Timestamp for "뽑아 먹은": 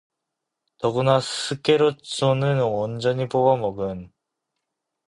3.29-4.11